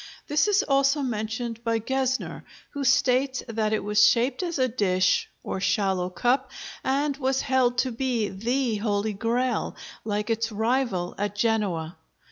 This 0.27 0.47
is 0.47 0.63
also 0.63 1.03
mentioned 1.03 1.63
by 1.63 1.77
Gesner, 1.79 2.43
who 2.71 2.83
states 2.83 3.43
that 3.47 3.71
it 3.71 3.83
was 3.83 4.03
shaped 4.03 4.41
as 4.41 4.57
a 4.57 4.67
dish, 4.67 5.29
or 5.43 5.59
shallow 5.61 6.09
cup, 6.09 6.49
and 6.83 7.15
was 7.17 7.41
held 7.41 7.77
to 7.77 7.91
be 7.91 8.27
the 8.27 8.77
Holy 8.77 9.13
Grail, 9.13 9.75
like 10.03 10.31
its 10.31 10.51
rival 10.51 11.13
at 11.19 11.35
Genoa. 11.35 11.97